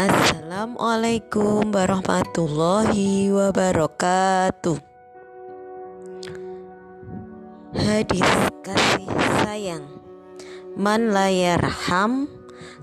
Assalamualaikum 0.00 1.76
warahmatullahi 1.76 3.28
wabarakatuh. 3.36 4.80
Hadis 7.76 8.30
kasih 8.64 9.12
sayang. 9.44 9.84
Man 10.72 11.12
la 11.12 11.28
yarham 11.28 12.32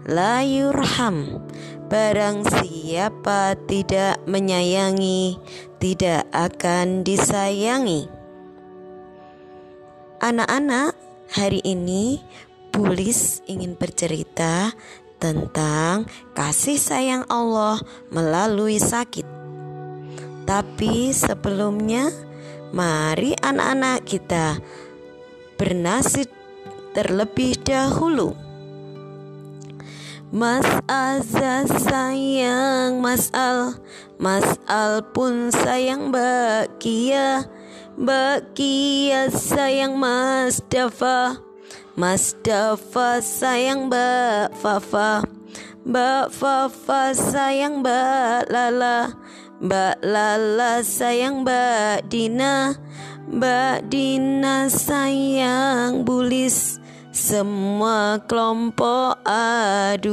la 0.06 0.46
yurham. 0.46 1.42
Barang 1.90 2.46
siapa 2.46 3.58
tidak 3.66 4.22
menyayangi, 4.30 5.42
tidak 5.82 6.30
akan 6.30 7.02
disayangi. 7.02 8.06
Anak-anak, 10.22 10.94
hari 11.34 11.66
ini 11.66 12.22
Bulis 12.78 13.42
ingin 13.50 13.74
bercerita 13.74 14.70
tentang 15.18 16.06
kasih 16.38 16.78
sayang 16.78 17.26
Allah 17.30 17.82
melalui 18.14 18.78
sakit. 18.78 19.26
Tapi 20.48 21.12
sebelumnya, 21.12 22.08
mari 22.72 23.36
anak-anak 23.42 24.08
kita 24.08 24.62
bernasib 25.60 26.30
terlebih 26.96 27.60
dahulu. 27.62 28.48
Mas 30.28 30.68
Azza 30.92 31.64
sayang 31.64 33.00
Mas 33.00 33.32
Al 33.32 33.80
Mas 34.20 34.60
Al 34.68 35.00
pun 35.16 35.48
sayang 35.56 36.12
Mbak 36.12 36.84
Kia 36.84 37.48
Mbak 37.96 38.52
Kia 38.52 39.32
sayang 39.32 39.96
Mas 39.96 40.60
Dafa 40.68 41.47
Mas 41.98 42.38
Dafa 42.46 43.26
sayang 43.26 43.90
Mbak 43.90 44.54
Fafa. 44.62 45.26
Mbak 45.82 46.30
Fafa 46.30 47.18
sayang 47.18 47.82
Mbak 47.82 48.54
Lala. 48.54 49.18
Mbak 49.58 50.06
Lala 50.06 50.86
sayang 50.86 51.42
Mbak 51.42 52.06
Dina. 52.06 52.78
Mbak 53.26 53.90
Dina 53.90 54.70
sayang 54.70 56.06
Bulis. 56.06 56.78
Semua 57.10 58.22
kelompok 58.30 59.18
A2 59.26 60.06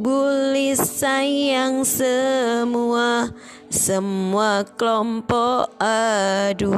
Bulis 0.00 0.80
sayang 0.80 1.84
semua. 1.84 3.28
Semua 3.68 4.64
kelompok 4.64 5.76
A2 5.76 6.72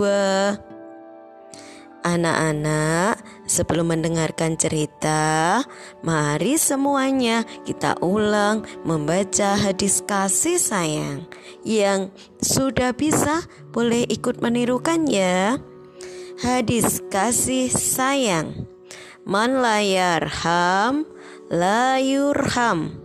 Anak-anak, 2.04 3.24
sebelum 3.48 3.96
mendengarkan 3.96 4.60
cerita, 4.60 5.64
mari 6.04 6.60
semuanya 6.60 7.48
kita 7.64 7.96
ulang 8.04 8.68
membaca 8.84 9.56
hadis 9.56 10.04
kasih 10.04 10.60
sayang. 10.60 11.24
Yang 11.64 12.12
sudah 12.44 12.92
bisa 12.92 13.48
boleh 13.72 14.04
ikut 14.12 14.44
menirukan 14.44 15.08
ya. 15.08 15.56
Hadis 16.44 17.00
kasih 17.08 17.72
sayang. 17.72 18.68
Man 19.24 19.64
layarham 19.64 21.08
layurham. 21.48 23.00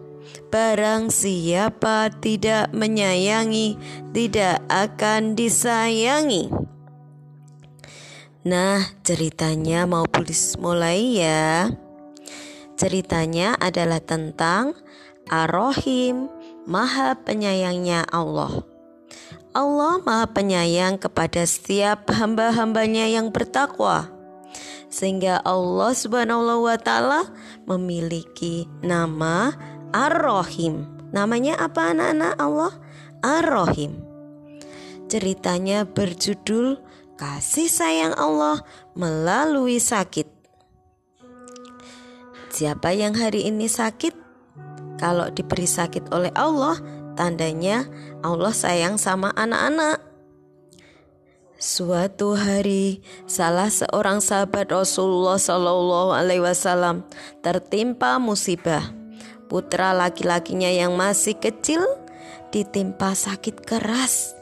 Barang 0.52 1.08
siapa 1.08 2.12
tidak 2.20 2.76
menyayangi, 2.76 3.80
tidak 4.12 4.60
akan 4.68 5.40
disayangi. 5.40 6.59
Nah, 8.48 8.88
ceritanya 9.04 9.84
mau 9.84 10.08
tulis 10.08 10.56
mulai 10.64 11.20
ya. 11.20 11.68
Ceritanya 12.80 13.60
adalah 13.60 14.00
tentang 14.00 14.80
Ar-Rahim, 15.28 16.32
Maha 16.64 17.20
Penyayangnya 17.20 18.08
Allah. 18.08 18.64
Allah 19.52 20.00
Maha 20.08 20.32
Penyayang 20.32 20.96
kepada 20.96 21.44
setiap 21.44 22.08
hamba-hambanya 22.08 23.12
yang 23.12 23.28
bertakwa. 23.28 24.08
Sehingga 24.88 25.44
Allah 25.44 25.92
Subhanahu 25.92 26.64
wa 26.64 26.80
taala 26.80 27.28
memiliki 27.68 28.72
nama 28.80 29.52
Ar-Rahim. 29.92 30.88
Namanya 31.12 31.60
apa 31.60 31.92
anak-anak 31.92 32.40
Allah? 32.40 32.72
Ar-Rahim. 33.20 34.00
Ceritanya 35.12 35.84
berjudul 35.84 36.80
kasih 37.20 37.68
sayang 37.68 38.16
Allah 38.16 38.64
melalui 38.96 39.76
sakit. 39.76 40.24
Siapa 42.48 42.96
yang 42.96 43.12
hari 43.12 43.52
ini 43.52 43.68
sakit? 43.68 44.16
Kalau 44.96 45.28
diberi 45.28 45.68
sakit 45.68 46.16
oleh 46.16 46.32
Allah, 46.32 46.80
tandanya 47.20 47.84
Allah 48.24 48.56
sayang 48.56 48.96
sama 48.96 49.36
anak-anak. 49.36 50.00
Suatu 51.60 52.40
hari, 52.40 53.04
salah 53.28 53.68
seorang 53.68 54.24
sahabat 54.24 54.72
Rasulullah 54.72 55.36
Shallallahu 55.36 56.16
Alaihi 56.16 56.40
Wasallam 56.40 57.04
tertimpa 57.44 58.16
musibah. 58.16 58.96
Putra 59.52 59.92
laki-lakinya 59.92 60.72
yang 60.72 60.96
masih 60.96 61.36
kecil 61.36 61.84
ditimpa 62.56 63.12
sakit 63.12 63.60
keras 63.68 64.39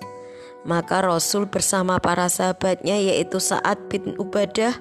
maka 0.64 1.04
Rasul 1.04 1.46
bersama 1.46 2.00
para 2.02 2.32
sahabatnya 2.32 2.98
yaitu 2.98 3.38
Sa'ad 3.38 3.92
bin 3.92 4.16
Ubadah, 4.18 4.80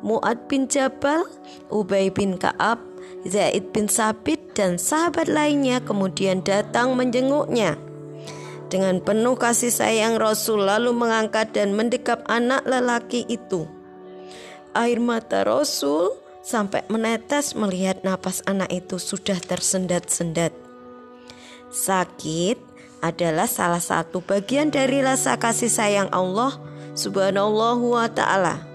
Mu'ad 0.00 0.46
bin 0.46 0.70
Jabal, 0.70 1.24
Ubay 1.68 2.12
bin 2.12 2.36
Ka'ab, 2.38 2.80
Zaid 3.26 3.74
bin 3.74 3.90
Sabit 3.90 4.54
dan 4.54 4.78
sahabat 4.78 5.26
lainnya 5.26 5.82
kemudian 5.82 6.46
datang 6.46 6.94
menjenguknya. 6.94 7.74
Dengan 8.66 8.98
penuh 8.98 9.38
kasih 9.38 9.70
sayang 9.70 10.18
Rasul 10.18 10.66
lalu 10.66 10.90
mengangkat 10.90 11.54
dan 11.54 11.74
mendekap 11.78 12.26
anak 12.26 12.66
lelaki 12.66 13.22
itu. 13.30 13.66
Air 14.74 14.98
mata 14.98 15.46
Rasul 15.46 16.18
sampai 16.42 16.82
menetes 16.90 17.54
melihat 17.54 18.02
napas 18.02 18.42
anak 18.46 18.70
itu 18.74 18.98
sudah 18.98 19.38
tersendat-sendat. 19.38 20.50
Sakit 21.70 22.58
adalah 23.06 23.46
salah 23.46 23.78
satu 23.78 24.18
bagian 24.18 24.74
dari 24.74 24.98
rasa 24.98 25.38
kasih 25.38 25.70
sayang 25.70 26.10
Allah 26.10 26.58
Subhanahu 26.98 27.94
wa 27.94 28.10
taala. 28.10 28.66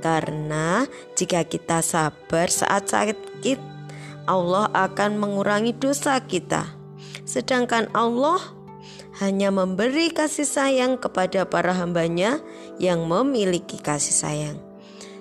Karena 0.00 0.88
jika 1.18 1.44
kita 1.44 1.84
sabar 1.84 2.48
saat 2.48 2.88
sakit, 2.88 3.58
Allah 4.24 4.72
akan 4.72 5.20
mengurangi 5.20 5.76
dosa 5.76 6.16
kita. 6.24 6.64
Sedangkan 7.28 7.92
Allah 7.92 8.40
hanya 9.20 9.50
memberi 9.50 10.14
kasih 10.14 10.46
sayang 10.46 10.96
kepada 10.96 11.44
para 11.44 11.74
hambanya 11.74 12.40
yang 12.78 13.04
memiliki 13.04 13.76
kasih 13.82 14.14
sayang. 14.14 14.58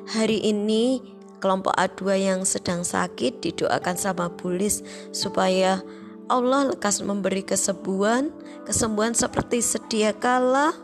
Hari 0.07 0.39
ini 0.39 1.01
kelompok 1.41 1.73
A2 1.75 1.99
yang 2.21 2.39
sedang 2.45 2.85
sakit 2.85 3.41
didoakan 3.41 3.97
sama 3.97 4.29
Bulis 4.29 4.85
supaya 5.09 5.81
Allah 6.27 6.75
lekas 6.75 6.99
memberi 6.99 7.43
kesembuhan, 7.43 8.31
kesembuhan 8.67 9.15
seperti 9.15 9.63
sedia 9.63 10.11
kala 10.11 10.75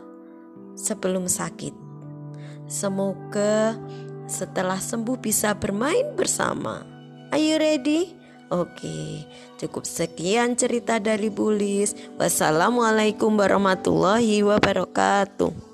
sebelum 0.72 1.28
sakit. 1.28 1.76
Semoga 2.64 3.76
setelah 4.24 4.80
sembuh 4.80 5.20
bisa 5.20 5.52
bermain 5.52 6.16
bersama. 6.16 6.80
Are 7.28 7.40
you 7.40 7.60
ready? 7.60 8.16
Oke, 8.48 9.24
cukup 9.60 9.84
sekian 9.84 10.56
cerita 10.56 10.96
dari 10.96 11.28
Bulis. 11.28 11.92
Wassalamualaikum 12.16 13.34
warahmatullahi 13.36 14.40
wabarakatuh. 14.44 15.73